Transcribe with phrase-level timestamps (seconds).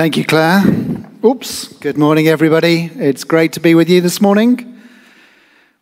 [0.00, 0.62] Thank you, Claire.
[1.22, 1.74] Oops.
[1.74, 2.90] Good morning, everybody.
[2.94, 4.80] It's great to be with you this morning.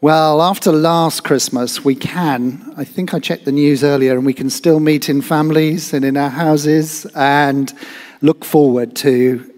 [0.00, 4.32] Well, after last Christmas, we can, I think I checked the news earlier, and we
[4.32, 7.70] can still meet in families and in our houses and
[8.22, 9.52] look forward to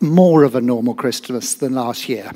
[0.00, 2.32] more of a normal Christmas than last year.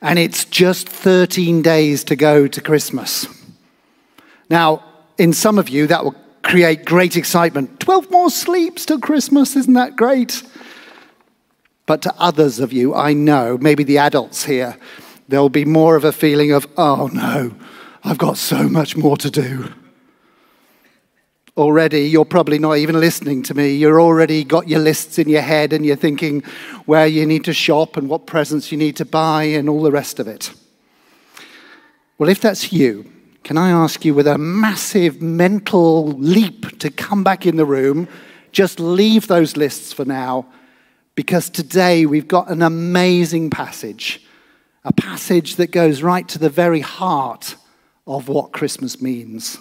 [0.00, 3.26] And it's just 13 days to go to Christmas.
[4.48, 4.84] Now,
[5.18, 6.14] in some of you, that will
[6.44, 7.80] create great excitement.
[7.80, 10.42] 12 more sleeps till Christmas, isn't that great?
[11.86, 14.76] But to others of you, I know, maybe the adults here,
[15.28, 17.54] there'll be more of a feeling of, oh no,
[18.04, 19.72] I've got so much more to do.
[21.56, 23.74] Already, you're probably not even listening to me.
[23.74, 26.42] You're already got your lists in your head and you're thinking
[26.84, 29.92] where you need to shop and what presents you need to buy and all the
[29.92, 30.52] rest of it.
[32.18, 33.10] Well, if that's you,
[33.44, 38.08] can I ask you with a massive mental leap to come back in the room?
[38.52, 40.46] Just leave those lists for now,
[41.14, 44.24] because today we've got an amazing passage,
[44.82, 47.56] a passage that goes right to the very heart
[48.06, 49.58] of what Christmas means.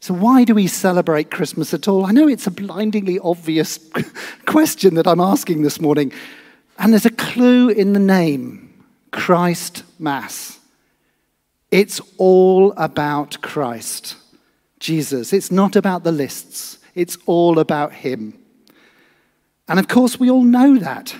[0.00, 2.06] So, why do we celebrate Christmas at all?
[2.06, 3.78] I know it's a blindingly obvious
[4.46, 6.12] question that I'm asking this morning,
[6.78, 10.60] and there's a clue in the name Christ Mass.
[11.72, 14.16] It's all about Christ,
[14.78, 15.32] Jesus.
[15.32, 18.38] It's not about the lists, it's all about Him.
[19.66, 21.16] And of course, we all know that.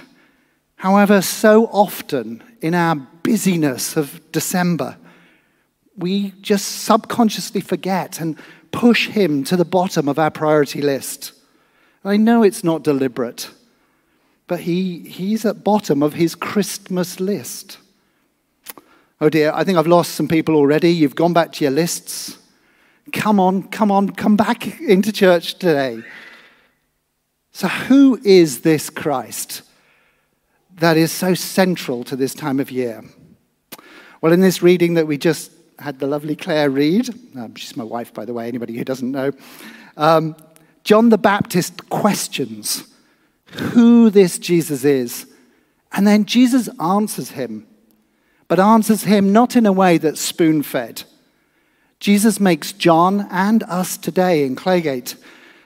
[0.77, 4.98] However, so often in our busyness of December,
[5.97, 8.36] we just subconsciously forget and
[8.73, 11.33] push Him to the bottom of our priority list.
[12.05, 13.48] I know it's not deliberate,
[14.48, 17.78] but he, He's at bottom of His Christmas list.
[19.23, 20.92] Oh dear, I think I've lost some people already.
[20.92, 22.39] You've gone back to your lists.
[23.12, 26.03] Come on, come on, come back into church today.
[27.53, 29.62] So, who is this Christ
[30.75, 33.05] that is so central to this time of year?
[34.20, 37.85] Well, in this reading that we just had the lovely Claire read, um, she's my
[37.85, 39.30] wife, by the way, anybody who doesn't know,
[39.97, 40.35] um,
[40.83, 42.89] John the Baptist questions
[43.52, 45.33] who this Jesus is.
[45.92, 47.68] And then Jesus answers him
[48.52, 51.05] but answers him not in a way that's spoon fed.
[52.01, 55.17] Jesus makes John and us today in Claygate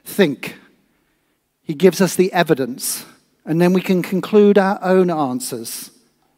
[0.04, 0.56] think.
[1.64, 3.04] He gives us the evidence,
[3.44, 5.90] and then we can conclude our own answers.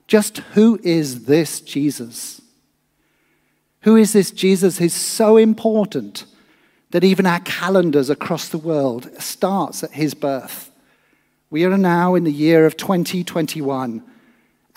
[0.06, 2.41] Just who is this Jesus?
[3.82, 6.25] Who is this Jesus who's so important
[6.92, 10.70] that even our calendars across the world starts at his birth?
[11.50, 14.03] We are now in the year of 2021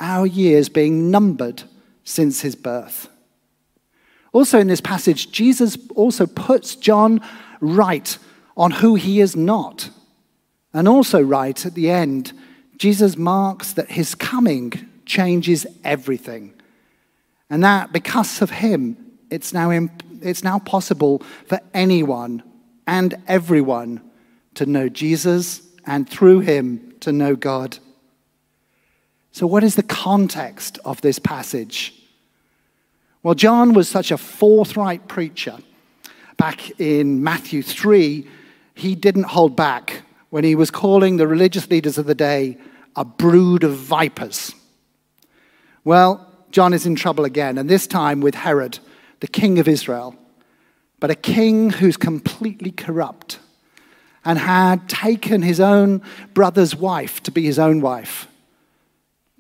[0.02, 1.64] our years being numbered
[2.04, 3.08] since his birth.
[4.34, 7.22] Also, in this passage, Jesus also puts John
[7.60, 8.18] right
[8.58, 9.90] on who he is not.
[10.74, 12.34] And also, right at the end,
[12.78, 16.54] Jesus marks that his coming changes everything.
[17.50, 18.98] And that because of him,
[19.30, 22.42] it's now, imp- it's now possible for anyone
[22.88, 24.02] and everyone
[24.56, 27.78] to know Jesus and through him to know God.
[29.32, 31.94] So, what is the context of this passage?
[33.24, 35.58] Well, John was such a forthright preacher.
[36.38, 38.28] Back in Matthew 3,
[38.74, 42.58] he didn't hold back when he was calling the religious leaders of the day
[42.96, 44.54] a brood of vipers.
[45.84, 48.80] Well, John is in trouble again, and this time with Herod,
[49.20, 50.16] the king of Israel,
[51.00, 53.40] but a king who's completely corrupt
[54.26, 56.02] and had taken his own
[56.34, 58.28] brother's wife to be his own wife.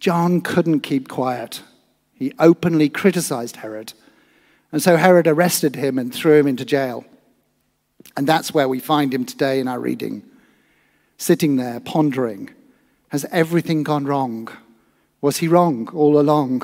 [0.01, 1.61] John couldn't keep quiet.
[2.13, 3.93] He openly criticized Herod.
[4.71, 7.05] And so Herod arrested him and threw him into jail.
[8.17, 10.23] And that's where we find him today in our reading,
[11.17, 12.49] sitting there pondering
[13.09, 14.49] Has everything gone wrong?
[15.21, 16.63] Was he wrong all along?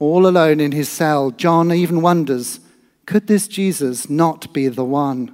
[0.00, 2.58] All alone in his cell, John even wonders
[3.06, 5.32] could this Jesus not be the one,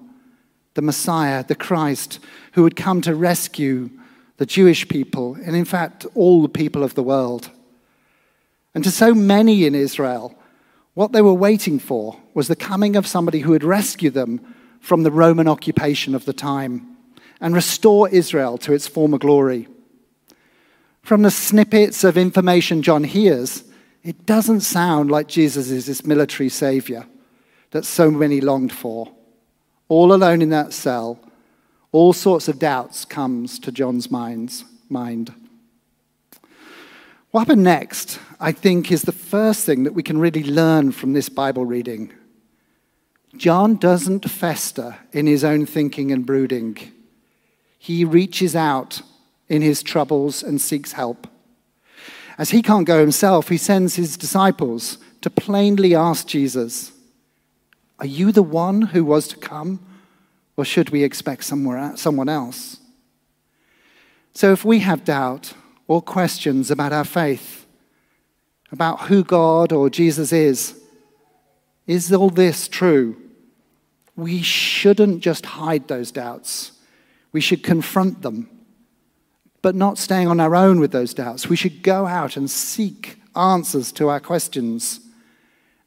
[0.75, 2.19] the Messiah, the Christ,
[2.53, 3.91] who would come to rescue
[4.39, 7.51] the Jewish people, and in fact, all the people of the world.
[8.75, 10.37] And to so many in Israel,
[10.95, 14.41] what they were waiting for was the coming of somebody who would rescue them
[14.81, 16.97] from the Roman occupation of the time
[17.41, 19.69] and restore Israel to its former glory.
[21.03, 23.65] From the snippets of information John hears,
[24.05, 27.07] it doesn't sound like Jesus is this military savior
[27.71, 29.13] that so many longed for.
[29.89, 31.19] All alone in that cell,
[31.93, 35.33] all sorts of doubts comes to John's mind's mind.
[37.31, 41.13] What happened next, I think, is the first thing that we can really learn from
[41.13, 42.13] this Bible reading.
[43.37, 46.79] John doesn't fester in his own thinking and brooding.
[47.79, 49.03] He reaches out
[49.49, 51.27] in his troubles and seeks help.
[52.39, 56.93] As he can't go himself, he sends his disciples to plainly ask Jesus,
[57.99, 59.85] Are you the one who was to come,
[60.59, 62.79] or should we expect somewhere, someone else?
[64.35, 65.55] So if we have doubt
[65.87, 67.65] or questions about our faith,
[68.73, 70.79] about who God or Jesus is,
[71.87, 73.17] is all this true?
[74.17, 76.73] We shouldn't just hide those doubts.
[77.33, 78.51] We should confront them
[79.63, 81.49] but not staying on our own with those doubts.
[81.49, 85.01] We should go out and seek answers to our questions.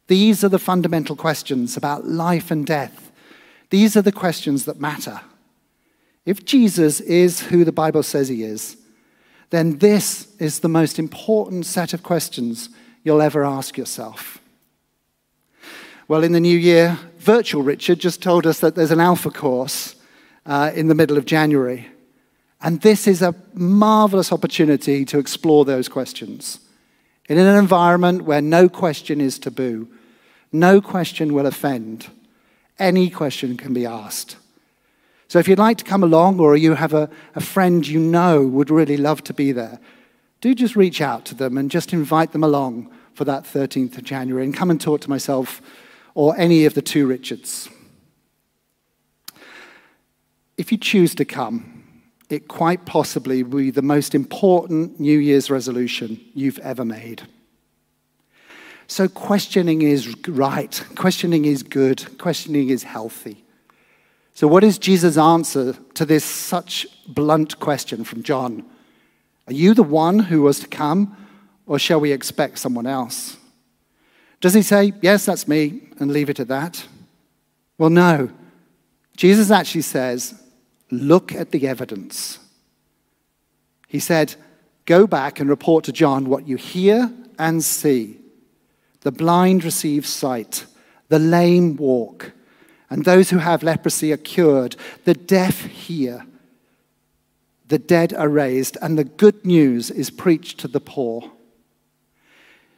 [0.08, 3.11] These are the fundamental questions about life and death.
[3.72, 5.22] These are the questions that matter.
[6.26, 8.78] If Jesus is who the Bible says he is,
[9.50, 12.70] then this is the most important set of questions
[13.04, 14.40] you'll ever ask yourself.
[16.08, 19.96] Well, in the new year, Virtual Richard just told us that there's an alpha course
[20.46, 21.88] uh, in the middle of January.
[22.62, 26.60] And this is a marvelous opportunity to explore those questions.
[27.30, 29.88] In an environment where no question is taboo,
[30.52, 32.08] no question will offend,
[32.82, 34.36] any question can be asked.
[35.28, 38.46] So if you'd like to come along or you have a, a friend you know
[38.46, 39.80] would really love to be there,
[40.42, 44.04] do just reach out to them and just invite them along for that 13th of
[44.04, 45.62] January and come and talk to myself
[46.16, 47.70] or any of the two Richards.
[50.58, 51.84] If you choose to come,
[52.30, 57.22] it quite possibly will be the most important New Year's resolution you've ever made.
[58.92, 63.42] So, questioning is right, questioning is good, questioning is healthy.
[64.34, 68.66] So, what is Jesus' answer to this such blunt question from John?
[69.48, 71.16] Are you the one who was to come,
[71.66, 73.38] or shall we expect someone else?
[74.42, 76.86] Does he say, Yes, that's me, and leave it at that?
[77.78, 78.30] Well, no.
[79.16, 80.34] Jesus actually says,
[80.92, 82.40] Look at the evidence.
[83.88, 84.36] He said,
[84.86, 87.10] Go back and report to John what you hear
[87.40, 88.18] and see.
[89.02, 90.66] The blind receive sight,
[91.10, 92.32] the lame walk,
[92.90, 94.76] and those who have leprosy are cured,
[95.06, 96.26] the deaf hear,
[97.68, 101.32] the dead are raised, and the good news is preached to the poor.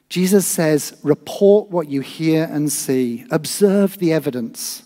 [0.08, 4.84] Jesus says, Report what you hear and see, observe the evidence.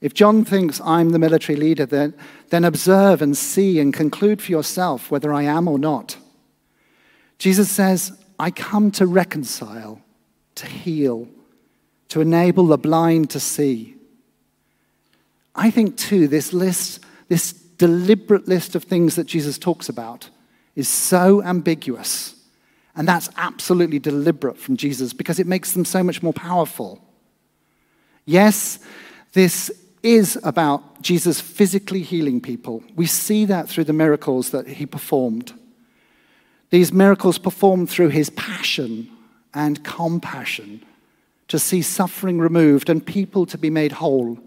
[0.00, 2.14] If John thinks I'm the military leader, then,
[2.48, 6.16] then observe and see and conclude for yourself whether I am or not.
[7.38, 10.00] Jesus says, I come to reconcile,
[10.58, 11.28] to heal,
[12.08, 13.96] to enable the blind to see.
[15.54, 20.30] I think, too, this list, this deliberate list of things that Jesus talks about,
[20.76, 22.34] is so ambiguous.
[22.94, 27.00] And that's absolutely deliberate from Jesus because it makes them so much more powerful.
[28.24, 28.78] Yes,
[29.32, 29.70] this
[30.02, 32.82] is about Jesus physically healing people.
[32.94, 35.52] We see that through the miracles that he performed.
[36.70, 39.10] These miracles performed through his passion
[39.54, 40.84] and compassion
[41.48, 44.38] to see suffering removed and people to be made whole.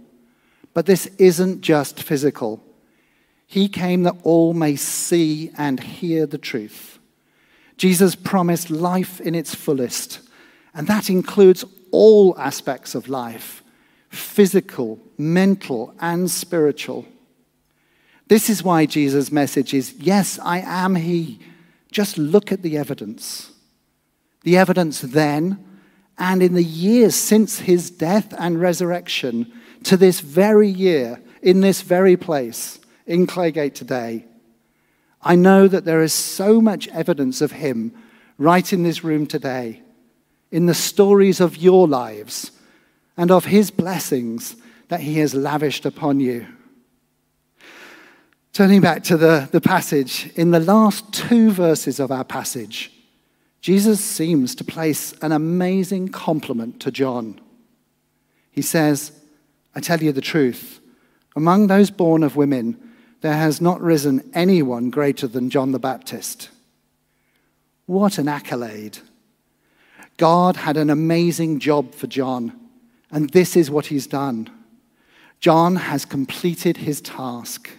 [0.73, 2.63] But this isn't just physical.
[3.47, 6.99] He came that all may see and hear the truth.
[7.77, 10.21] Jesus promised life in its fullest,
[10.73, 13.63] and that includes all aspects of life
[14.09, 17.05] physical, mental, and spiritual.
[18.27, 21.39] This is why Jesus' message is yes, I am He.
[21.91, 23.51] Just look at the evidence.
[24.43, 25.63] The evidence then
[26.17, 29.51] and in the years since his death and resurrection
[29.83, 34.25] to this very year, in this very place, in Claygate today.
[35.23, 37.93] I know that there is so much evidence of him
[38.37, 39.81] right in this room today,
[40.51, 42.51] in the stories of your lives
[43.17, 44.55] and of his blessings
[44.89, 46.47] that he has lavished upon you.
[48.53, 52.91] Turning back to the, the passage, in the last two verses of our passage,
[53.61, 57.39] Jesus seems to place an amazing compliment to John.
[58.51, 59.11] He says,
[59.75, 60.79] I tell you the truth,
[61.35, 62.77] among those born of women,
[63.21, 66.49] there has not risen anyone greater than John the Baptist.
[67.85, 68.97] What an accolade!
[70.17, 72.59] God had an amazing job for John.
[73.11, 74.49] And this is what he's done.
[75.39, 77.69] John has completed his task.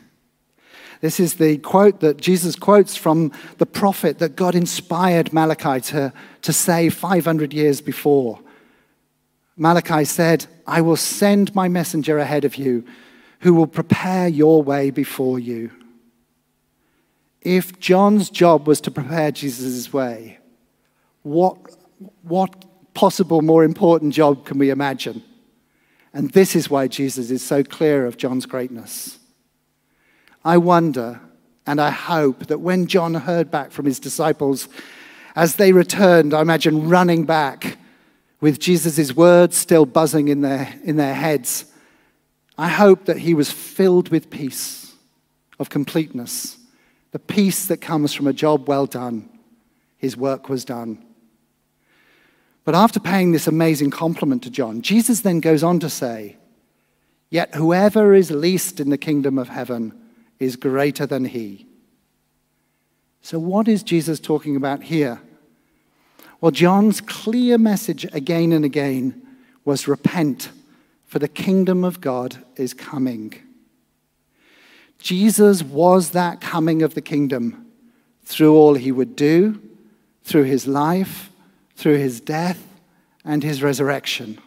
[1.02, 6.12] This is the quote that Jesus quotes from the prophet that God inspired Malachi to,
[6.42, 8.38] to say 500 years before.
[9.56, 12.85] Malachi said, I will send my messenger ahead of you
[13.40, 15.73] who will prepare your way before you.
[17.40, 20.38] If John's job was to prepare Jesus' way,
[21.23, 21.59] what,
[22.23, 25.25] what possible more important job can we imagine?
[26.14, 29.18] And this is why Jesus is so clear of John's greatness.
[30.45, 31.21] I wonder
[31.67, 34.69] and I hope that when John heard back from his disciples,
[35.37, 37.79] as they returned, I imagine running back
[38.41, 41.67] with Jesus' words still buzzing in their, in their heads,
[42.59, 44.93] I hope that he was filled with peace,
[45.59, 46.59] of completeness,
[47.13, 49.29] the peace that comes from a job well done.
[49.97, 51.05] His work was done.
[52.65, 56.37] But after paying this amazing compliment to John, Jesus then goes on to say,
[57.31, 60.01] Yet whoever is least in the kingdom of heaven
[60.43, 61.67] is greater than he.
[63.21, 65.21] So, what is Jesus talking about here?
[66.41, 69.23] Well, John's clear message again and again
[69.65, 70.51] was repent,
[71.07, 73.35] for the kingdom of God is coming.
[74.99, 77.67] Jesus was that coming of the kingdom
[78.25, 79.61] through all he would do,
[80.25, 81.31] through his life,
[81.77, 82.67] through his death,
[83.25, 84.41] and his resurrection.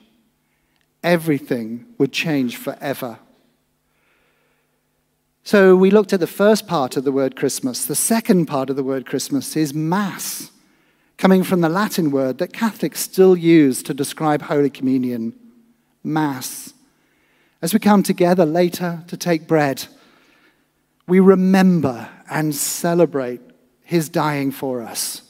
[1.04, 3.20] Everything would change forever.
[5.46, 7.86] So we looked at the first part of the word Christmas.
[7.86, 10.50] The second part of the word Christmas is Mass,
[11.20, 15.34] coming from the Latin word that Catholics still use to describe Holy Communion
[16.04, 16.74] Mass.
[17.62, 19.86] As we come together later to take bread,
[21.08, 23.42] we remember and celebrate
[23.84, 25.22] his dying for us.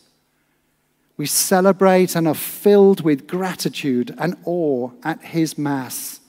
[1.18, 6.22] We celebrate and are filled with gratitude and awe at his Mass,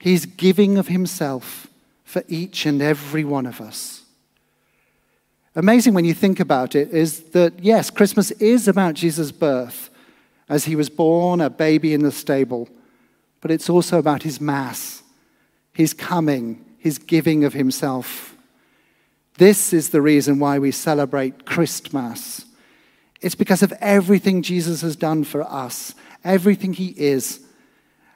[0.00, 1.68] his giving of himself
[2.14, 4.02] for each and every one of us.
[5.56, 9.90] Amazing when you think about it is that, yes, Christmas is about Jesus' birth
[10.48, 12.68] as he was born, a baby in the stable,
[13.40, 15.02] but it's also about his Mass,
[15.72, 18.36] his coming, his giving of himself.
[19.38, 22.44] This is the reason why we celebrate Christmas.
[23.22, 27.43] It's because of everything Jesus has done for us, everything he is,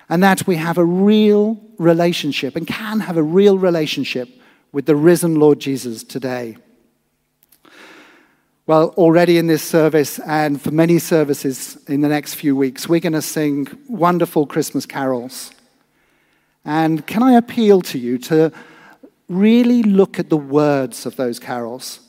[0.08, 4.28] and that we have a real relationship and can have a real relationship
[4.72, 6.56] with the risen Lord Jesus today.
[8.66, 13.00] Well, already in this service and for many services in the next few weeks, we're
[13.00, 15.52] going to sing wonderful Christmas carols.
[16.66, 18.52] And can I appeal to you to
[19.28, 22.00] really look at the words of those carols?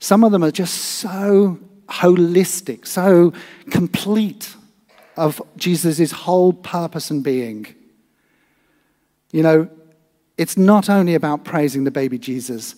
[0.00, 3.32] Some of them are just so holistic, so
[3.70, 4.54] complete
[5.18, 7.66] of Jesus' whole purpose and being.
[9.32, 9.68] You know,
[10.36, 12.76] it's not only about praising the baby Jesus,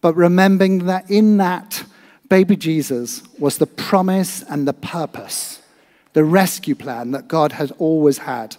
[0.00, 1.84] but remembering that in that
[2.28, 5.60] baby Jesus was the promise and the purpose,
[6.12, 8.56] the rescue plan that God has always had.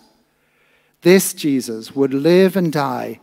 [1.01, 3.19] This Jesus would live and die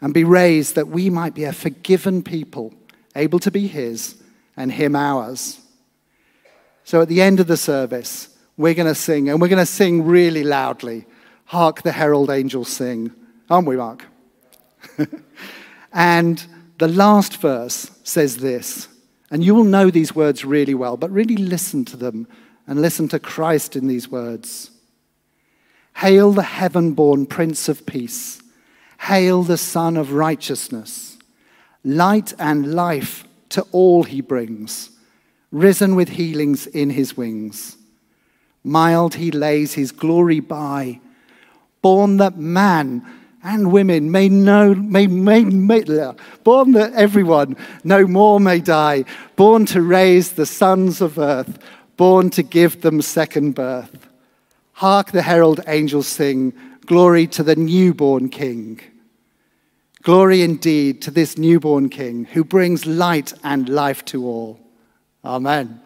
[0.00, 2.74] and be raised that we might be a forgiven people,
[3.14, 4.20] able to be His
[4.56, 5.60] and Him ours.
[6.84, 9.66] So at the end of the service, we're going to sing, and we're going to
[9.66, 11.06] sing really loudly.
[11.46, 13.12] Hark the herald angels sing.
[13.50, 14.06] Aren't we, Mark?
[15.92, 16.44] and
[16.78, 18.88] the last verse says this,
[19.30, 22.26] and you will know these words really well, but really listen to them
[22.66, 24.70] and listen to Christ in these words.
[25.96, 28.42] Hail the heaven born Prince of Peace.
[29.00, 31.18] Hail the Sun of Righteousness.
[31.84, 34.90] Light and life to all he brings,
[35.50, 37.76] risen with healings in his wings.
[38.64, 41.00] Mild he lays his glory by,
[41.80, 43.04] born that man
[43.42, 45.82] and women may know, may, may, may,
[46.44, 49.04] born that everyone no more may die,
[49.34, 51.58] born to raise the sons of earth,
[51.96, 54.08] born to give them second birth.
[54.74, 56.52] Hark the herald angels sing,
[56.86, 58.80] glory to the newborn king.
[60.02, 64.60] Glory indeed to this newborn king who brings light and life to all.
[65.24, 65.80] Amen.